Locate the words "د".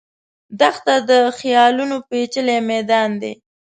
1.09-1.11